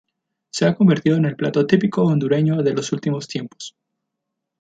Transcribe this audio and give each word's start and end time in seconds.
Se 0.49 0.65
ha 0.65 0.73
convertido 0.73 1.15
en 1.15 1.25
el 1.25 1.35
plato 1.35 1.67
típico 1.67 2.01
hondureño 2.05 2.63
de 2.63 2.73
los 2.73 2.91
últimos 2.91 3.27
tiempos. 3.27 3.75